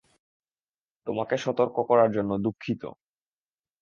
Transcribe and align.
তোমাকে 1.07 1.35
সতর্ক 1.37 1.75
করার 1.89 2.09
জন্য 2.11 2.31
দুঃখিত। 2.37 2.83